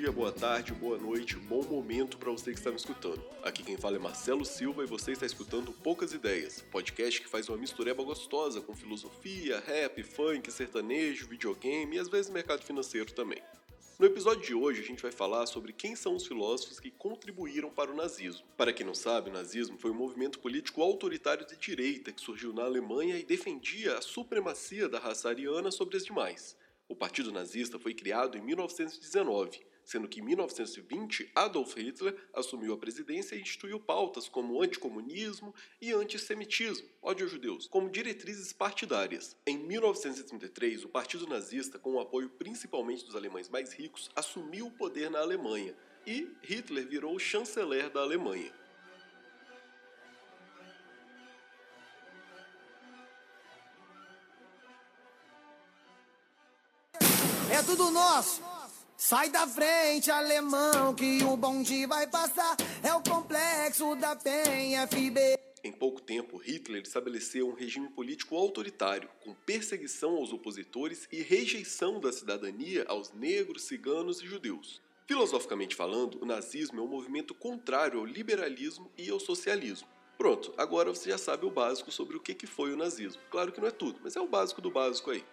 Dia, 0.00 0.10
boa 0.10 0.32
tarde, 0.32 0.72
boa 0.72 0.96
noite, 0.96 1.36
bom 1.36 1.62
momento 1.62 2.16
para 2.16 2.30
você 2.30 2.52
que 2.52 2.58
está 2.58 2.70
me 2.70 2.78
escutando. 2.78 3.22
Aqui 3.42 3.62
quem 3.62 3.76
fala 3.76 3.96
é 3.96 3.98
Marcelo 3.98 4.46
Silva 4.46 4.82
e 4.82 4.86
você 4.86 5.12
está 5.12 5.26
escutando 5.26 5.74
Poucas 5.74 6.14
Ideias, 6.14 6.62
podcast 6.72 7.20
que 7.20 7.28
faz 7.28 7.50
uma 7.50 7.58
mistureba 7.58 8.02
gostosa 8.02 8.62
com 8.62 8.74
filosofia, 8.74 9.60
rap, 9.60 10.02
funk, 10.02 10.50
sertanejo, 10.50 11.28
videogame 11.28 11.96
e 11.96 11.98
às 11.98 12.08
vezes 12.08 12.30
mercado 12.30 12.62
financeiro 12.62 13.12
também. 13.12 13.42
No 13.98 14.06
episódio 14.06 14.40
de 14.42 14.54
hoje, 14.54 14.80
a 14.80 14.86
gente 14.86 15.02
vai 15.02 15.12
falar 15.12 15.44
sobre 15.44 15.70
quem 15.70 15.94
são 15.94 16.16
os 16.16 16.26
filósofos 16.26 16.80
que 16.80 16.90
contribuíram 16.90 17.68
para 17.68 17.92
o 17.92 17.94
nazismo. 17.94 18.46
Para 18.56 18.72
quem 18.72 18.86
não 18.86 18.94
sabe, 18.94 19.28
o 19.28 19.34
nazismo 19.34 19.76
foi 19.76 19.90
um 19.90 19.94
movimento 19.98 20.38
político 20.38 20.80
autoritário 20.80 21.46
de 21.46 21.58
direita 21.58 22.10
que 22.10 22.22
surgiu 22.22 22.54
na 22.54 22.64
Alemanha 22.64 23.18
e 23.18 23.22
defendia 23.22 23.98
a 23.98 24.00
supremacia 24.00 24.88
da 24.88 24.98
raça 24.98 25.28
ariana 25.28 25.70
sobre 25.70 25.98
as 25.98 26.06
demais. 26.06 26.56
O 26.88 26.96
Partido 26.96 27.30
Nazista 27.30 27.78
foi 27.78 27.92
criado 27.92 28.38
em 28.38 28.40
1919, 28.40 29.60
sendo 29.90 30.06
que 30.06 30.20
em 30.20 30.22
1920 30.22 31.32
Adolf 31.34 31.74
Hitler 31.74 32.16
assumiu 32.32 32.72
a 32.72 32.78
presidência 32.78 33.34
e 33.34 33.40
instituiu 33.40 33.80
pautas 33.80 34.28
como 34.28 34.62
anticomunismo 34.62 35.52
e 35.80 35.90
antissemitismo, 35.90 36.88
ódio 37.02 37.24
aos 37.24 37.32
judeus, 37.32 37.66
como 37.66 37.90
diretrizes 37.90 38.52
partidárias. 38.52 39.36
Em 39.44 39.58
1933, 39.58 40.84
o 40.84 40.88
Partido 40.88 41.26
Nazista, 41.26 41.76
com 41.76 41.94
o 41.94 42.00
apoio 42.00 42.30
principalmente 42.30 43.04
dos 43.04 43.16
alemães 43.16 43.48
mais 43.48 43.72
ricos, 43.72 44.08
assumiu 44.14 44.68
o 44.68 44.70
poder 44.70 45.10
na 45.10 45.18
Alemanha 45.18 45.74
e 46.06 46.30
Hitler 46.40 46.86
virou 46.86 47.18
chanceler 47.18 47.90
da 47.90 48.00
Alemanha. 48.00 48.52
É 57.50 57.60
tudo 57.64 57.90
nosso. 57.90 58.59
Sai 59.02 59.30
da 59.30 59.46
frente, 59.46 60.10
alemão, 60.10 60.94
que 60.94 61.24
o 61.24 61.34
bonde 61.34 61.86
vai 61.86 62.06
passar. 62.06 62.54
É 62.82 62.92
o 62.92 63.02
complexo 63.02 63.96
da 63.96 64.14
Penha 64.14 64.86
FB. 64.86 65.38
Em 65.64 65.72
pouco 65.72 66.02
tempo, 66.02 66.36
Hitler 66.36 66.82
estabeleceu 66.82 67.48
um 67.48 67.54
regime 67.54 67.88
político 67.88 68.36
autoritário, 68.36 69.08
com 69.24 69.32
perseguição 69.32 70.16
aos 70.16 70.34
opositores 70.34 71.08
e 71.10 71.22
rejeição 71.22 71.98
da 71.98 72.12
cidadania 72.12 72.84
aos 72.88 73.10
negros, 73.14 73.62
ciganos 73.62 74.20
e 74.20 74.26
judeus. 74.26 74.82
Filosoficamente 75.06 75.74
falando, 75.74 76.22
o 76.22 76.26
nazismo 76.26 76.78
é 76.80 76.82
um 76.82 76.86
movimento 76.86 77.34
contrário 77.34 78.00
ao 78.00 78.04
liberalismo 78.04 78.92
e 78.98 79.08
ao 79.08 79.18
socialismo. 79.18 79.88
Pronto, 80.18 80.52
agora 80.58 80.90
você 80.90 81.08
já 81.08 81.16
sabe 81.16 81.46
o 81.46 81.50
básico 81.50 81.90
sobre 81.90 82.18
o 82.18 82.20
que 82.20 82.46
foi 82.46 82.74
o 82.74 82.76
nazismo. 82.76 83.22
Claro 83.30 83.50
que 83.50 83.62
não 83.62 83.68
é 83.68 83.72
tudo, 83.72 83.98
mas 84.02 84.14
é 84.14 84.20
o 84.20 84.28
básico 84.28 84.60
do 84.60 84.70
básico 84.70 85.10
aí. 85.10 85.24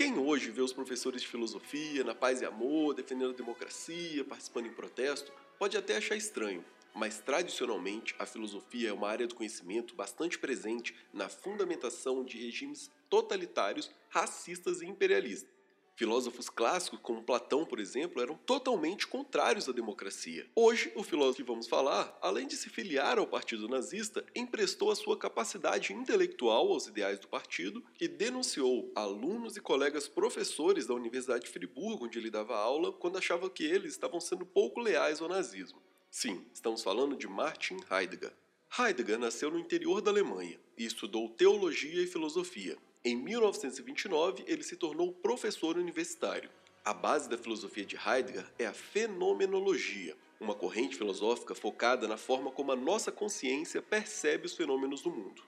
Quem 0.00 0.16
hoje 0.16 0.50
vê 0.50 0.62
os 0.62 0.72
professores 0.72 1.20
de 1.20 1.28
filosofia 1.28 2.02
na 2.02 2.14
paz 2.14 2.40
e 2.40 2.46
amor, 2.46 2.94
defendendo 2.94 3.34
a 3.34 3.36
democracia, 3.36 4.24
participando 4.24 4.64
em 4.64 4.72
protesto, 4.72 5.30
pode 5.58 5.76
até 5.76 5.94
achar 5.94 6.16
estranho, 6.16 6.64
mas 6.94 7.18
tradicionalmente 7.18 8.14
a 8.18 8.24
filosofia 8.24 8.88
é 8.88 8.92
uma 8.94 9.10
área 9.10 9.26
do 9.26 9.34
conhecimento 9.34 9.94
bastante 9.94 10.38
presente 10.38 10.96
na 11.12 11.28
fundamentação 11.28 12.24
de 12.24 12.38
regimes 12.38 12.90
totalitários, 13.10 13.90
racistas 14.08 14.80
e 14.80 14.86
imperialistas. 14.86 15.59
Filósofos 16.00 16.48
clássicos, 16.48 16.98
como 17.02 17.22
Platão, 17.22 17.66
por 17.66 17.78
exemplo, 17.78 18.22
eram 18.22 18.34
totalmente 18.34 19.06
contrários 19.06 19.68
à 19.68 19.72
democracia. 19.72 20.48
Hoje, 20.56 20.90
o 20.94 21.02
filósofo 21.02 21.36
que 21.36 21.42
vamos 21.42 21.68
falar, 21.68 22.18
além 22.22 22.46
de 22.46 22.56
se 22.56 22.70
filiar 22.70 23.18
ao 23.18 23.26
partido 23.26 23.68
nazista, 23.68 24.24
emprestou 24.34 24.90
a 24.90 24.96
sua 24.96 25.18
capacidade 25.18 25.92
intelectual 25.92 26.72
aos 26.72 26.86
ideais 26.86 27.18
do 27.18 27.28
partido 27.28 27.84
e 28.00 28.08
denunciou 28.08 28.90
alunos 28.96 29.58
e 29.58 29.60
colegas 29.60 30.08
professores 30.08 30.86
da 30.86 30.94
Universidade 30.94 31.44
de 31.44 31.50
Friburgo, 31.50 32.06
onde 32.06 32.18
ele 32.18 32.30
dava 32.30 32.56
aula, 32.56 32.94
quando 32.94 33.18
achava 33.18 33.50
que 33.50 33.64
eles 33.64 33.92
estavam 33.92 34.20
sendo 34.22 34.46
pouco 34.46 34.80
leais 34.80 35.20
ao 35.20 35.28
nazismo. 35.28 35.82
Sim, 36.10 36.46
estamos 36.54 36.82
falando 36.82 37.14
de 37.14 37.28
Martin 37.28 37.76
Heidegger. 37.90 38.32
Heidegger 38.78 39.18
nasceu 39.18 39.50
no 39.50 39.58
interior 39.58 40.00
da 40.00 40.10
Alemanha 40.10 40.58
e 40.78 40.86
estudou 40.86 41.28
teologia 41.28 42.02
e 42.02 42.06
filosofia. 42.06 42.78
Em 43.02 43.16
1929, 43.16 44.44
ele 44.46 44.62
se 44.62 44.76
tornou 44.76 45.10
professor 45.10 45.78
universitário. 45.78 46.50
A 46.84 46.92
base 46.92 47.30
da 47.30 47.38
filosofia 47.38 47.82
de 47.82 47.96
Heidegger 47.96 48.46
é 48.58 48.66
a 48.66 48.74
fenomenologia, 48.74 50.14
uma 50.38 50.54
corrente 50.54 50.98
filosófica 50.98 51.54
focada 51.54 52.06
na 52.06 52.18
forma 52.18 52.50
como 52.50 52.72
a 52.72 52.76
nossa 52.76 53.10
consciência 53.10 53.80
percebe 53.80 54.44
os 54.44 54.54
fenômenos 54.54 55.00
do 55.00 55.10
mundo. 55.10 55.42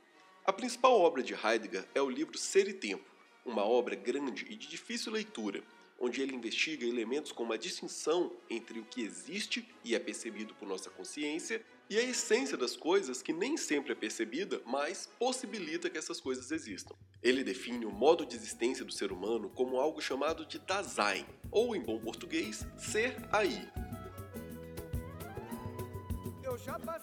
A 0.46 0.52
principal 0.52 0.98
obra 0.98 1.22
de 1.22 1.34
Heidegger 1.34 1.86
é 1.94 2.00
o 2.00 2.08
livro 2.08 2.38
Ser 2.38 2.68
e 2.68 2.72
Tempo, 2.72 3.04
uma 3.44 3.66
obra 3.66 3.94
grande 3.94 4.46
e 4.48 4.56
de 4.56 4.66
difícil 4.66 5.12
leitura, 5.12 5.62
onde 6.00 6.22
ele 6.22 6.34
investiga 6.34 6.86
elementos 6.86 7.32
como 7.32 7.52
a 7.52 7.58
distinção 7.58 8.32
entre 8.48 8.80
o 8.80 8.84
que 8.86 9.02
existe 9.02 9.68
e 9.84 9.94
é 9.94 9.98
percebido 9.98 10.54
por 10.54 10.66
nossa 10.66 10.88
consciência 10.88 11.62
e 11.90 11.98
a 11.98 12.02
essência 12.02 12.56
das 12.56 12.74
coisas 12.74 13.20
que 13.20 13.34
nem 13.34 13.58
sempre 13.58 13.92
é 13.92 13.94
percebida, 13.94 14.62
mas 14.64 15.10
possibilita 15.18 15.90
que 15.90 15.98
essas 15.98 16.18
coisas 16.18 16.50
existam. 16.50 16.96
Ele 17.22 17.44
define 17.44 17.86
o 17.86 17.90
modo 17.90 18.26
de 18.26 18.36
existência 18.36 18.84
do 18.84 18.92
ser 18.92 19.12
humano 19.12 19.48
como 19.50 19.78
algo 19.78 20.00
chamado 20.00 20.44
de 20.44 20.58
Dasein, 20.58 21.24
ou 21.50 21.76
em 21.76 21.80
bom 21.80 21.98
português, 22.00 22.66
ser 22.76 23.16
aí. 23.30 23.68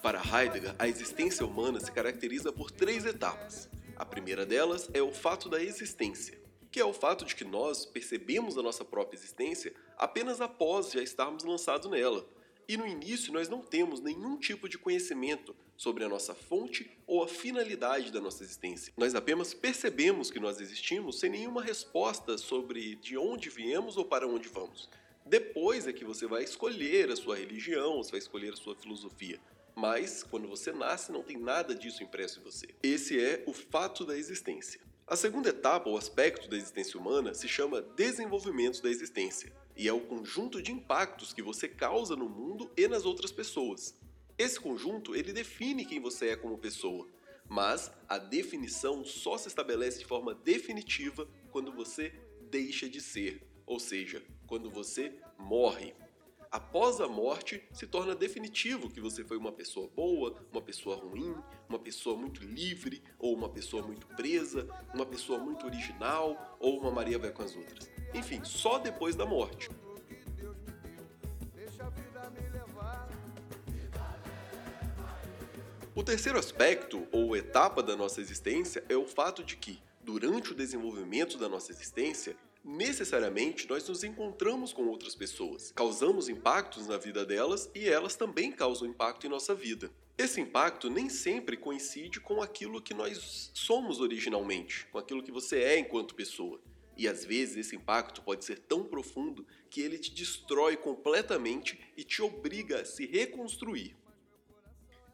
Para 0.02 0.22
Heidegger, 0.22 0.75
a 0.78 0.88
existência 0.88 1.46
humana 1.46 1.80
se 1.80 1.91
caracteriza 1.91 2.52
por 2.52 2.69
três 2.69 3.06
etapas. 3.06 3.69
A 3.96 4.06
primeira 4.06 4.46
delas 4.46 4.90
é 4.94 5.02
o 5.02 5.12
fato 5.12 5.50
da 5.50 5.62
existência 5.62 6.40
que 6.72 6.80
é 6.80 6.86
o 6.86 6.94
fato 6.94 7.25
de 7.25 7.36
que 7.36 7.44
nós 7.44 7.86
percebemos 7.86 8.57
a 8.57 8.62
nossa 8.62 8.86
própria 8.86 9.18
existência 9.18 9.74
apenas 9.97 10.40
após 10.40 10.91
já 10.91 11.01
estarmos 11.01 11.44
lançados 11.44 11.90
nela. 11.90 12.25
E 12.69 12.78
no 12.78 12.85
início 12.85 13.34
nós 13.34 13.50
não 13.50 13.63
temos 13.63 14.00
nenhum 14.00 14.38
tipo 14.38 14.69
de 14.69 14.78
conhecimento 14.78 15.56
sobre 15.75 16.03
a 16.03 16.07
nossa 16.07 16.35
fonte 16.35 16.96
ou 17.07 17.24
a 17.24 17.28
finalidade 17.28 18.12
da 18.12 18.22
nossa 18.22 18.44
existência. 18.44 18.94
Nós 18.96 19.16
apenas 19.16 19.56
percebemos 19.56 20.30
que 20.30 20.40
nós 20.40 20.62
existimos 20.62 21.19
sem 21.19 21.31
nenhuma 21.31 21.63
resposta 21.63 22.38
sobre 22.38 22.94
de 22.97 23.18
onde 23.18 23.50
viemos 23.50 23.97
ou 23.97 24.06
para 24.06 24.28
onde 24.28 24.47
vamos. 24.50 24.88
Depois 25.25 25.88
é 25.88 25.94
que 25.94 26.06
você 26.06 26.28
vai 26.28 26.44
escolher 26.44 27.09
a 27.09 27.16
sua 27.16 27.35
religião, 27.35 27.97
você 27.97 28.12
vai 28.12 28.19
escolher 28.19 28.53
a 28.53 28.57
sua 28.57 28.75
filosofia. 28.75 29.40
Mas 29.75 30.22
quando 30.22 30.47
você 30.47 30.72
nasce, 30.72 31.12
não 31.12 31.24
tem 31.24 31.38
nada 31.38 31.74
disso 31.74 32.03
impresso 32.03 32.40
em 32.40 32.44
você. 32.44 32.68
Esse 32.84 33.19
é 33.19 33.44
o 33.47 33.53
fato 33.53 34.06
da 34.06 34.16
existência. 34.16 34.80
A 35.07 35.16
segunda 35.16 35.50
etapa, 35.50 35.90
ou 35.90 35.97
aspecto 35.97 36.47
da 36.47 36.56
existência 36.56 37.00
humana, 37.00 37.34
se 37.34 37.47
chama 37.47 37.81
desenvolvimento 37.81 38.80
da 38.84 38.91
existência, 38.91 39.51
e 39.79 39.88
é 39.88 39.94
o 39.94 40.01
conjunto 40.01 40.62
de 40.62 40.73
impactos 40.73 41.31
que 41.31 41.41
você 41.41 41.66
causa 41.66 42.13
no 42.13 42.28
mundo 42.28 42.69
e 42.75 42.85
nas 42.85 43.06
outras 43.06 43.31
pessoas. 43.31 43.95
Esse 44.38 44.59
conjunto, 44.59 45.16
ele 45.16 45.31
define 45.31 45.85
quem 45.85 46.01
você 46.01 46.31
é 46.31 46.35
como 46.35 46.57
pessoa, 46.57 47.07
mas 47.47 47.89
a 48.06 48.18
definição 48.18 49.06
só 49.06 49.38
se 49.38 49.47
estabelece 49.47 50.00
de 50.00 50.06
forma 50.06 50.35
definitiva 50.35 51.25
quando 51.50 51.72
você 51.72 52.13
deixa 52.51 52.89
de 52.89 53.00
ser, 53.00 53.41
ou 53.66 53.79
seja, 53.79 54.22
quando 54.45 54.69
você 54.69 55.13
morre 55.38 55.95
após 56.51 57.00
a 57.00 57.07
morte, 57.07 57.63
se 57.72 57.88
torna 57.88 58.16
definitivo 58.16 58.89
que 58.89 59.00
você 59.00 59.23
foi 59.23 59.38
uma 59.38 59.51
pessoa 59.51 59.88
boa, 59.88 60.35
uma 60.51 60.62
pessoa 60.62 60.97
ruim, 60.97 61.34
uma 61.69 61.79
pessoa 61.79 62.18
muito 62.18 62.44
livre, 62.44 63.01
ou 63.18 63.34
uma 63.34 63.47
pessoa 63.47 63.81
muito 63.81 64.07
presa, 64.07 64.68
uma 64.94 65.06
pessoa 65.06 65.39
muito 65.39 65.66
original, 65.66 66.57
ou 66.59 66.79
uma 66.79 66.91
Maria 66.91 67.18
vai 67.18 67.31
com 67.31 67.44
as 67.44 67.56
outras. 67.56 67.89
Enfim, 68.13 68.43
só 68.43 68.79
depois 68.79 69.15
da 69.15 69.25
morte. 69.25 69.69
O 75.95 76.03
terceiro 76.03 76.39
aspecto, 76.39 77.07
ou 77.11 77.35
etapa 77.35 77.83
da 77.83 77.95
nossa 77.95 78.21
existência, 78.21 78.83
é 78.88 78.95
o 78.95 79.06
fato 79.06 79.44
de 79.44 79.57
que, 79.57 79.81
durante 80.01 80.53
o 80.53 80.56
desenvolvimento 80.56 81.38
da 81.38 81.50
nossa 81.50 81.71
existência, 81.71 82.38
necessariamente 82.63 83.67
nós 83.69 83.88
nos 83.88 84.03
encontramos 84.03 84.71
com 84.71 84.88
outras 84.88 85.13
pessoas, 85.13 85.71
causamos 85.75 86.29
impactos 86.29 86.88
na 86.88 86.97
vida 86.97 87.25
delas 87.25 87.69
e 87.75 87.88
elas 87.88 88.15
também 88.15 88.51
causam 88.51 88.88
impacto 88.88 89.25
em 89.25 89.29
nossa 89.29 89.53
vida. 89.53 89.91
Esse 90.17 90.39
impacto 90.41 90.89
nem 90.89 91.09
sempre 91.09 91.57
coincide 91.57 92.19
com 92.19 92.41
aquilo 92.41 92.81
que 92.81 92.94
nós 92.94 93.51
somos 93.53 94.00
originalmente, 94.00 94.85
com 94.91 94.97
aquilo 94.97 95.23
que 95.23 95.31
você 95.31 95.59
é 95.59 95.79
enquanto 95.79 96.15
pessoa. 96.15 96.59
E 97.00 97.07
às 97.07 97.24
vezes 97.24 97.56
esse 97.56 97.78
impacto 97.78 98.22
pode 98.22 98.44
ser 98.44 98.60
tão 98.60 98.84
profundo 98.84 99.48
que 99.69 99.80
ele 99.80 99.98
te 99.98 100.12
destrói 100.12 100.75
completamente 100.75 101.80
e 101.96 102.04
te 102.04 102.22
obriga 102.22 102.81
a 102.81 102.86
se 102.86 103.06
reconstruir. 103.06 103.96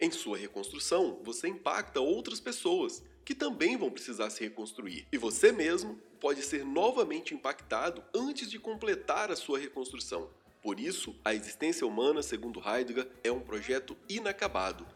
Em 0.02 0.10
sua 0.10 0.36
reconstrução, 0.36 1.22
você 1.24 1.48
impacta 1.48 2.02
outras 2.02 2.40
pessoas 2.40 3.04
que 3.24 3.36
também 3.36 3.78
vão 3.78 3.92
precisar 3.92 4.32
se 4.32 4.44
reconstruir. 4.44 5.08
E 5.12 5.18
você 5.20 5.52
mesmo 5.52 6.02
pode 6.20 6.42
ser 6.42 6.66
novamente 6.66 7.36
impactado 7.36 8.04
antes 8.16 8.50
de 8.50 8.58
completar 8.58 9.30
a 9.30 9.36
sua 9.36 9.60
reconstrução. 9.60 10.32
Por 10.64 10.80
isso, 10.80 11.16
a 11.24 11.36
existência 11.36 11.86
humana, 11.86 12.24
segundo 12.24 12.60
Heidegger, 12.68 13.08
é 13.24 13.32
um 13.32 13.42
projeto 13.42 13.96
inacabado. 14.10 14.88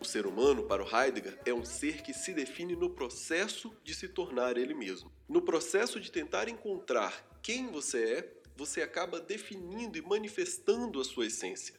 O 0.00 0.04
ser 0.04 0.26
humano, 0.26 0.64
para 0.64 0.82
o 0.82 0.96
Heidegger, 0.96 1.38
é 1.46 1.54
um 1.54 1.64
ser 1.64 2.02
que 2.02 2.12
se 2.12 2.34
define 2.34 2.74
no 2.74 2.90
processo 2.90 3.72
de 3.84 3.94
se 3.94 4.08
tornar 4.08 4.58
ele 4.58 4.74
mesmo. 4.74 5.13
No 5.28 5.40
processo 5.40 5.98
de 5.98 6.10
tentar 6.10 6.48
encontrar 6.48 7.24
quem 7.42 7.68
você 7.68 8.04
é, 8.04 8.32
você 8.56 8.82
acaba 8.82 9.20
definindo 9.20 9.96
e 9.96 10.02
manifestando 10.02 11.00
a 11.00 11.04
sua 11.04 11.26
essência. 11.26 11.74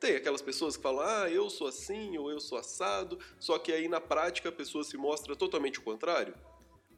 Tem 0.00 0.14
aquelas 0.14 0.42
pessoas 0.42 0.76
que 0.76 0.82
falam, 0.82 1.04
ah, 1.04 1.30
eu 1.30 1.48
sou 1.50 1.66
assim 1.66 2.16
ou 2.16 2.30
eu 2.30 2.38
sou 2.38 2.58
assado, 2.58 3.18
só 3.40 3.58
que 3.58 3.72
aí 3.72 3.88
na 3.88 4.00
prática 4.00 4.50
a 4.50 4.52
pessoa 4.52 4.84
se 4.84 4.96
mostra 4.96 5.34
totalmente 5.34 5.78
o 5.78 5.82
contrário. 5.82 6.34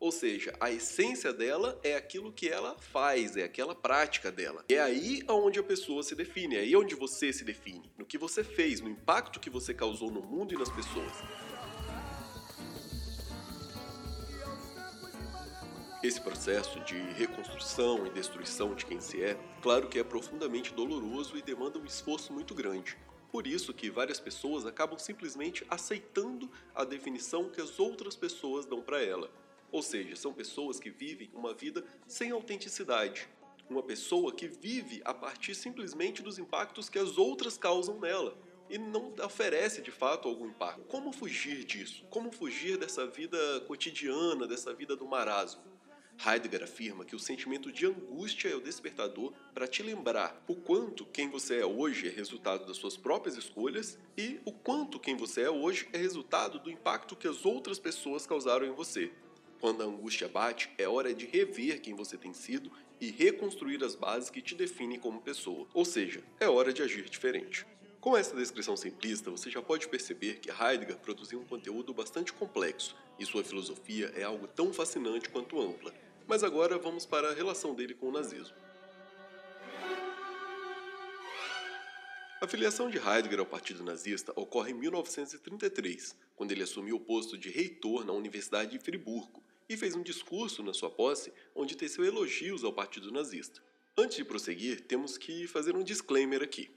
Ou 0.00 0.12
seja, 0.12 0.54
a 0.60 0.70
essência 0.70 1.32
dela 1.32 1.78
é 1.82 1.96
aquilo 1.96 2.32
que 2.32 2.48
ela 2.48 2.76
faz, 2.78 3.36
é 3.36 3.42
aquela 3.42 3.74
prática 3.74 4.30
dela. 4.30 4.64
É 4.68 4.78
aí 4.78 5.24
onde 5.28 5.58
a 5.58 5.62
pessoa 5.62 6.02
se 6.02 6.14
define, 6.14 6.56
é 6.56 6.60
aí 6.60 6.76
onde 6.76 6.94
você 6.94 7.32
se 7.32 7.44
define, 7.44 7.90
no 7.96 8.04
que 8.04 8.18
você 8.18 8.44
fez, 8.44 8.80
no 8.80 8.88
impacto 8.88 9.40
que 9.40 9.50
você 9.50 9.74
causou 9.74 10.10
no 10.10 10.22
mundo 10.22 10.54
e 10.54 10.58
nas 10.58 10.70
pessoas. 10.70 11.12
Esse 16.08 16.22
processo 16.22 16.80
de 16.80 16.96
reconstrução 16.96 18.06
e 18.06 18.10
destruição 18.10 18.74
de 18.74 18.86
quem 18.86 18.98
se 18.98 19.22
é, 19.22 19.38
claro 19.60 19.88
que 19.88 19.98
é 19.98 20.02
profundamente 20.02 20.72
doloroso 20.72 21.36
e 21.36 21.42
demanda 21.42 21.78
um 21.78 21.84
esforço 21.84 22.32
muito 22.32 22.54
grande. 22.54 22.96
Por 23.30 23.46
isso 23.46 23.74
que 23.74 23.90
várias 23.90 24.18
pessoas 24.18 24.64
acabam 24.64 24.98
simplesmente 24.98 25.66
aceitando 25.68 26.50
a 26.74 26.82
definição 26.82 27.50
que 27.50 27.60
as 27.60 27.78
outras 27.78 28.16
pessoas 28.16 28.64
dão 28.64 28.80
para 28.80 29.02
ela. 29.04 29.30
Ou 29.70 29.82
seja, 29.82 30.16
são 30.16 30.32
pessoas 30.32 30.80
que 30.80 30.88
vivem 30.88 31.28
uma 31.34 31.52
vida 31.52 31.84
sem 32.06 32.30
autenticidade. 32.30 33.28
Uma 33.68 33.82
pessoa 33.82 34.32
que 34.32 34.48
vive 34.48 35.02
a 35.04 35.12
partir 35.12 35.54
simplesmente 35.54 36.22
dos 36.22 36.38
impactos 36.38 36.88
que 36.88 36.98
as 36.98 37.18
outras 37.18 37.58
causam 37.58 38.00
nela 38.00 38.34
e 38.70 38.78
não 38.78 39.12
oferece 39.22 39.82
de 39.82 39.90
fato 39.90 40.26
algum 40.26 40.46
impacto. 40.46 40.84
Como 40.84 41.12
fugir 41.12 41.64
disso? 41.64 42.06
Como 42.08 42.32
fugir 42.32 42.78
dessa 42.78 43.06
vida 43.06 43.60
cotidiana, 43.66 44.46
dessa 44.46 44.72
vida 44.72 44.96
do 44.96 45.06
marasmo? 45.06 45.68
Heidegger 46.26 46.64
afirma 46.64 47.04
que 47.04 47.14
o 47.14 47.18
sentimento 47.18 47.70
de 47.70 47.86
angústia 47.86 48.48
é 48.48 48.56
o 48.56 48.60
despertador 48.60 49.32
para 49.54 49.68
te 49.68 49.84
lembrar 49.84 50.42
o 50.48 50.54
quanto 50.56 51.06
quem 51.06 51.28
você 51.28 51.60
é 51.60 51.66
hoje 51.66 52.08
é 52.08 52.10
resultado 52.10 52.66
das 52.66 52.76
suas 52.76 52.96
próprias 52.96 53.36
escolhas 53.36 53.96
e 54.16 54.40
o 54.44 54.50
quanto 54.50 54.98
quem 54.98 55.16
você 55.16 55.42
é 55.42 55.50
hoje 55.50 55.88
é 55.92 55.96
resultado 55.96 56.58
do 56.58 56.70
impacto 56.70 57.14
que 57.14 57.28
as 57.28 57.46
outras 57.46 57.78
pessoas 57.78 58.26
causaram 58.26 58.66
em 58.66 58.72
você. 58.72 59.12
Quando 59.60 59.82
a 59.82 59.86
angústia 59.86 60.28
bate, 60.28 60.70
é 60.76 60.88
hora 60.88 61.14
de 61.14 61.24
rever 61.24 61.80
quem 61.80 61.94
você 61.94 62.16
tem 62.16 62.32
sido 62.32 62.70
e 63.00 63.12
reconstruir 63.12 63.82
as 63.84 63.94
bases 63.94 64.28
que 64.28 64.42
te 64.42 64.56
definem 64.56 64.98
como 64.98 65.20
pessoa. 65.20 65.68
Ou 65.72 65.84
seja, 65.84 66.24
é 66.40 66.48
hora 66.48 66.72
de 66.72 66.82
agir 66.82 67.08
diferente. 67.08 67.64
Com 68.00 68.16
essa 68.16 68.36
descrição 68.36 68.76
simplista, 68.76 69.30
você 69.30 69.50
já 69.50 69.60
pode 69.60 69.88
perceber 69.88 70.38
que 70.38 70.50
Heidegger 70.50 70.98
produziu 70.98 71.40
um 71.40 71.44
conteúdo 71.44 71.92
bastante 71.92 72.32
complexo 72.32 72.96
e 73.18 73.26
sua 73.26 73.42
filosofia 73.42 74.12
é 74.16 74.22
algo 74.22 74.46
tão 74.46 74.72
fascinante 74.72 75.28
quanto 75.28 75.60
ampla. 75.60 75.92
Mas 76.28 76.44
agora 76.44 76.76
vamos 76.76 77.06
para 77.06 77.30
a 77.30 77.34
relação 77.34 77.74
dele 77.74 77.94
com 77.94 78.10
o 78.10 78.12
nazismo. 78.12 78.54
A 82.38 82.46
filiação 82.46 82.90
de 82.90 82.98
Heidegger 82.98 83.40
ao 83.40 83.46
Partido 83.46 83.82
Nazista 83.82 84.30
ocorre 84.36 84.72
em 84.72 84.74
1933, 84.74 86.14
quando 86.36 86.52
ele 86.52 86.62
assumiu 86.62 86.96
o 86.96 87.00
posto 87.00 87.36
de 87.36 87.48
reitor 87.48 88.04
na 88.04 88.12
Universidade 88.12 88.72
de 88.72 88.78
Friburgo 88.78 89.42
e 89.68 89.76
fez 89.76 89.96
um 89.96 90.02
discurso 90.02 90.62
na 90.62 90.74
sua 90.74 90.90
posse 90.90 91.32
onde 91.54 91.74
teceu 91.74 92.04
elogios 92.04 92.62
ao 92.62 92.74
Partido 92.74 93.10
Nazista. 93.10 93.62
Antes 93.96 94.18
de 94.18 94.24
prosseguir, 94.24 94.82
temos 94.82 95.16
que 95.16 95.46
fazer 95.46 95.74
um 95.74 95.82
disclaimer 95.82 96.42
aqui. 96.42 96.70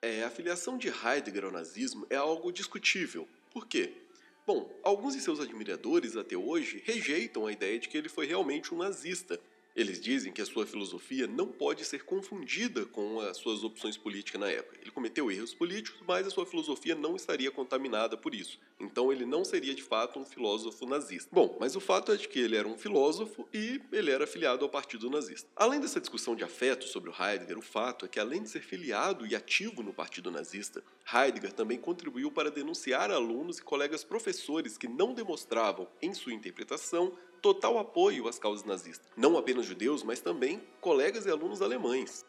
É, 0.00 0.22
a 0.22 0.30
filiação 0.30 0.78
de 0.78 0.88
Heidegger 0.88 1.44
ao 1.44 1.50
nazismo 1.50 2.06
é 2.08 2.16
algo 2.16 2.52
discutível. 2.52 3.28
Por 3.50 3.66
quê? 3.66 4.05
Bom, 4.46 4.70
alguns 4.84 5.14
de 5.14 5.20
seus 5.20 5.40
admiradores 5.40 6.16
até 6.16 6.36
hoje 6.36 6.80
rejeitam 6.86 7.46
a 7.46 7.52
ideia 7.52 7.80
de 7.80 7.88
que 7.88 7.98
ele 7.98 8.08
foi 8.08 8.26
realmente 8.26 8.72
um 8.72 8.78
nazista 8.78 9.40
eles 9.76 10.00
dizem 10.00 10.32
que 10.32 10.40
a 10.40 10.46
sua 10.46 10.66
filosofia 10.66 11.26
não 11.26 11.48
pode 11.48 11.84
ser 11.84 12.02
confundida 12.04 12.86
com 12.86 13.20
as 13.20 13.36
suas 13.36 13.62
opções 13.62 13.96
políticas 13.98 14.40
na 14.40 14.48
época. 14.48 14.78
Ele 14.80 14.90
cometeu 14.90 15.30
erros 15.30 15.52
políticos, 15.52 16.00
mas 16.08 16.26
a 16.26 16.30
sua 16.30 16.46
filosofia 16.46 16.94
não 16.94 17.14
estaria 17.14 17.50
contaminada 17.50 18.16
por 18.16 18.34
isso. 18.34 18.58
Então 18.80 19.12
ele 19.12 19.26
não 19.26 19.44
seria 19.44 19.74
de 19.74 19.82
fato 19.82 20.18
um 20.18 20.24
filósofo 20.24 20.86
nazista. 20.86 21.28
Bom, 21.30 21.58
mas 21.60 21.76
o 21.76 21.80
fato 21.80 22.10
é 22.10 22.16
de 22.16 22.26
que 22.26 22.38
ele 22.38 22.56
era 22.56 22.66
um 22.66 22.78
filósofo 22.78 23.46
e 23.52 23.80
ele 23.92 24.10
era 24.10 24.26
filiado 24.26 24.64
ao 24.64 24.70
Partido 24.70 25.10
Nazista. 25.10 25.48
Além 25.54 25.78
dessa 25.78 26.00
discussão 26.00 26.34
de 26.34 26.42
afeto 26.42 26.86
sobre 26.86 27.10
o 27.10 27.14
Heidegger, 27.14 27.58
o 27.58 27.62
fato 27.62 28.06
é 28.06 28.08
que 28.08 28.18
além 28.18 28.42
de 28.42 28.48
ser 28.48 28.62
filiado 28.62 29.26
e 29.26 29.36
ativo 29.36 29.82
no 29.82 29.92
Partido 29.92 30.30
Nazista, 30.30 30.82
Heidegger 31.12 31.52
também 31.52 31.78
contribuiu 31.78 32.30
para 32.30 32.50
denunciar 32.50 33.10
alunos 33.10 33.58
e 33.58 33.62
colegas 33.62 34.02
professores 34.02 34.78
que 34.78 34.88
não 34.88 35.12
demonstravam, 35.12 35.86
em 36.00 36.14
sua 36.14 36.32
interpretação, 36.32 37.12
total 37.40 37.78
apoio 37.78 38.28
às 38.28 38.38
causas 38.38 38.64
nazistas. 38.64 39.06
Não 39.16 39.36
apenas 39.36 39.66
judeus, 39.66 40.02
mas 40.02 40.20
também 40.20 40.62
colegas 40.80 41.26
e 41.26 41.30
alunos 41.30 41.62
alemães. 41.62 42.24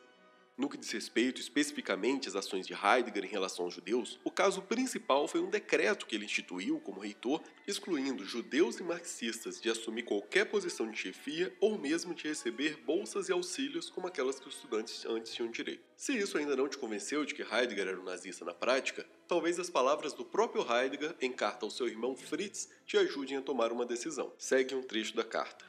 No 0.57 0.67
que 0.67 0.75
diz 0.75 0.89
respeito 0.89 1.39
especificamente 1.39 2.27
às 2.27 2.35
ações 2.35 2.65
de 2.65 2.73
Heidegger 2.73 3.23
em 3.23 3.27
relação 3.27 3.65
aos 3.65 3.75
judeus, 3.75 4.19
o 4.23 4.31
caso 4.31 4.59
principal 4.63 5.27
foi 5.27 5.39
um 5.39 5.51
decreto 5.51 6.07
que 6.07 6.15
ele 6.15 6.25
instituiu 6.25 6.79
como 6.79 6.99
reitor, 6.99 7.43
excluindo 7.67 8.25
judeus 8.25 8.79
e 8.79 8.83
marxistas 8.83 9.61
de 9.61 9.69
assumir 9.69 10.01
qualquer 10.01 10.45
posição 10.45 10.89
de 10.89 10.97
chefia 10.97 11.55
ou 11.61 11.77
mesmo 11.77 12.15
de 12.15 12.27
receber 12.27 12.75
bolsas 12.77 13.29
e 13.29 13.31
auxílios 13.31 13.91
como 13.91 14.07
aquelas 14.07 14.39
que 14.39 14.47
os 14.47 14.55
estudantes 14.55 15.05
antes 15.05 15.31
tinham 15.31 15.51
direito. 15.51 15.83
Se 15.95 16.17
isso 16.17 16.39
ainda 16.39 16.55
não 16.55 16.67
te 16.67 16.79
convenceu 16.79 17.23
de 17.23 17.35
que 17.35 17.43
Heidegger 17.43 17.89
era 17.89 18.01
um 18.01 18.03
nazista 18.03 18.43
na 18.43 18.53
prática, 18.53 19.05
talvez 19.27 19.59
as 19.59 19.69
palavras 19.69 20.11
do 20.11 20.25
próprio 20.25 20.65
Heidegger 20.67 21.15
em 21.21 21.31
carta 21.31 21.67
ao 21.67 21.69
seu 21.69 21.87
irmão 21.87 22.15
Fritz 22.15 22.67
te 22.83 22.97
ajudem 22.97 23.37
a 23.37 23.43
tomar 23.43 23.71
uma 23.71 23.85
decisão. 23.85 24.33
Segue 24.39 24.73
um 24.73 24.81
trecho 24.81 25.15
da 25.15 25.23
carta. 25.23 25.65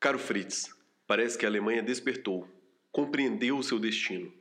Caro 0.00 0.18
Fritz, 0.18 0.68
parece 1.06 1.38
que 1.38 1.46
a 1.46 1.48
Alemanha 1.48 1.80
despertou 1.80 2.55
compreendeu 2.96 3.58
o 3.58 3.62
seu 3.62 3.78
destino. 3.78 4.32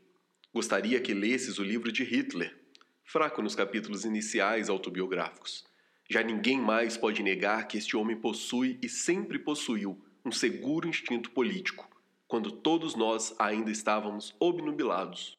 Gostaria 0.53 1.01
que 1.01 1.13
lesses 1.13 1.59
o 1.59 1.63
livro 1.63 1.91
de 1.91 2.05
Hitler, 2.05 2.57
fraco 3.03 3.41
nos 3.41 3.53
capítulos 3.53 4.05
iniciais 4.05 4.69
autobiográficos. 4.69 5.65
Já 6.09 6.23
ninguém 6.23 6.61
mais 6.61 6.95
pode 6.95 7.21
negar 7.21 7.67
que 7.67 7.77
este 7.77 7.97
homem 7.97 8.15
possui 8.15 8.79
e 8.81 8.87
sempre 8.87 9.37
possuiu 9.37 10.01
um 10.23 10.31
seguro 10.31 10.87
instinto 10.87 11.31
político, 11.31 11.85
quando 12.29 12.49
todos 12.49 12.95
nós 12.95 13.35
ainda 13.37 13.69
estávamos 13.69 14.33
obnubilados. 14.39 15.37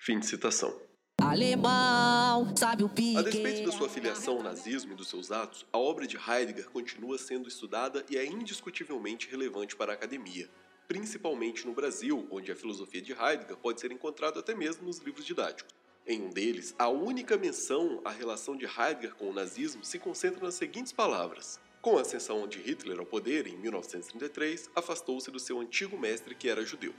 Fim 0.00 0.18
de 0.18 0.26
citação. 0.26 0.76
Alemão, 1.20 2.52
sabe 2.56 2.82
o 2.82 2.88
pique. 2.88 3.16
A 3.16 3.22
despeito 3.22 3.64
da 3.64 3.70
sua 3.70 3.88
filiação 3.88 4.38
ao 4.38 4.42
nazismo 4.42 4.92
e 4.92 4.96
dos 4.96 5.06
seus 5.06 5.30
atos, 5.30 5.64
a 5.72 5.78
obra 5.78 6.04
de 6.04 6.16
Heidegger 6.16 6.68
continua 6.70 7.16
sendo 7.16 7.48
estudada 7.48 8.04
e 8.10 8.16
é 8.16 8.26
indiscutivelmente 8.26 9.30
relevante 9.30 9.76
para 9.76 9.92
a 9.92 9.94
academia 9.94 10.50
principalmente 10.86 11.66
no 11.66 11.72
Brasil, 11.72 12.26
onde 12.30 12.52
a 12.52 12.56
filosofia 12.56 13.00
de 13.00 13.12
Heidegger 13.12 13.56
pode 13.56 13.80
ser 13.80 13.92
encontrada 13.92 14.40
até 14.40 14.54
mesmo 14.54 14.84
nos 14.84 14.98
livros 14.98 15.24
didáticos. 15.24 15.74
Em 16.06 16.20
um 16.20 16.28
deles, 16.28 16.74
a 16.78 16.88
única 16.88 17.36
menção 17.38 18.00
à 18.04 18.10
relação 18.10 18.56
de 18.56 18.66
Heidegger 18.66 19.14
com 19.14 19.30
o 19.30 19.32
nazismo 19.32 19.84
se 19.84 19.98
concentra 19.98 20.44
nas 20.44 20.54
seguintes 20.54 20.92
palavras: 20.92 21.58
Com 21.80 21.96
a 21.96 22.02
ascensão 22.02 22.46
de 22.46 22.58
Hitler 22.58 22.98
ao 22.98 23.06
poder 23.06 23.46
em 23.46 23.56
1933, 23.56 24.70
afastou-se 24.74 25.30
do 25.30 25.40
seu 25.40 25.58
antigo 25.60 25.98
mestre 25.98 26.34
que 26.34 26.48
era 26.48 26.64
judeu. 26.64 26.94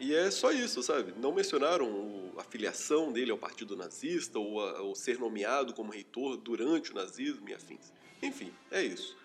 E 0.00 0.14
é 0.14 0.30
só 0.30 0.52
isso, 0.52 0.80
sabe? 0.82 1.12
Não 1.18 1.32
mencionaram 1.32 2.32
a 2.36 2.44
filiação 2.44 3.12
dele 3.12 3.32
ao 3.32 3.38
partido 3.38 3.76
nazista 3.76 4.38
ou, 4.38 4.58
ou 4.80 4.94
ser 4.94 5.18
nomeado 5.18 5.74
como 5.74 5.92
reitor 5.92 6.36
durante 6.36 6.92
o 6.92 6.94
nazismo 6.94 7.48
e 7.48 7.54
afins. 7.54 7.92
Enfim, 8.22 8.52
é 8.70 8.82
isso. 8.82 9.16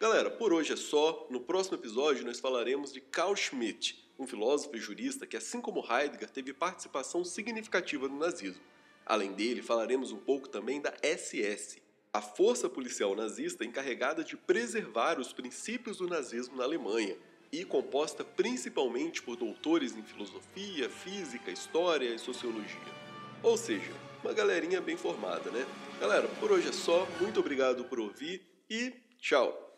Galera, 0.00 0.30
por 0.30 0.50
hoje 0.50 0.72
é 0.72 0.76
só. 0.76 1.26
No 1.28 1.40
próximo 1.40 1.76
episódio 1.76 2.24
nós 2.24 2.40
falaremos 2.40 2.90
de 2.90 3.02
Carl 3.02 3.36
Schmitt, 3.36 4.02
um 4.18 4.26
filósofo 4.26 4.74
e 4.74 4.80
jurista 4.80 5.26
que, 5.26 5.36
assim 5.36 5.60
como 5.60 5.84
Heidegger, 5.84 6.30
teve 6.30 6.54
participação 6.54 7.22
significativa 7.22 8.08
no 8.08 8.18
nazismo. 8.18 8.62
Além 9.04 9.34
dele, 9.34 9.60
falaremos 9.60 10.10
um 10.10 10.16
pouco 10.16 10.48
também 10.48 10.80
da 10.80 10.94
SS, 11.02 11.82
a 12.14 12.22
força 12.22 12.66
policial 12.66 13.14
nazista 13.14 13.62
encarregada 13.62 14.24
de 14.24 14.38
preservar 14.38 15.20
os 15.20 15.34
princípios 15.34 15.98
do 15.98 16.08
nazismo 16.08 16.56
na 16.56 16.64
Alemanha 16.64 17.18
e 17.52 17.62
composta 17.62 18.24
principalmente 18.24 19.20
por 19.20 19.36
doutores 19.36 19.94
em 19.94 20.02
filosofia, 20.02 20.88
física, 20.88 21.50
história 21.50 22.08
e 22.08 22.18
sociologia. 22.18 22.94
Ou 23.42 23.54
seja, 23.58 23.92
uma 24.24 24.32
galerinha 24.32 24.80
bem 24.80 24.96
formada, 24.96 25.50
né? 25.50 25.66
Galera, 26.00 26.26
por 26.40 26.50
hoje 26.50 26.70
é 26.70 26.72
só. 26.72 27.06
Muito 27.20 27.38
obrigado 27.38 27.84
por 27.84 28.00
ouvir 28.00 28.40
e 28.70 28.94
tchau! 29.18 29.69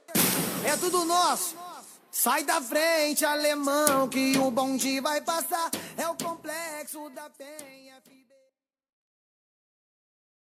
É 0.65 0.77
tudo 0.77 1.05
nosso. 1.05 1.57
Sai 2.11 2.45
da 2.45 2.61
frente, 2.61 3.25
alemão, 3.25 4.09
que 4.09 4.39
o 4.39 4.51
bonde 4.51 5.01
vai 5.01 5.21
passar. 5.21 5.71
É 5.97 6.07
o 6.09 6.15
complexo 6.15 7.11
da 7.11 7.29
penha. 7.31 8.01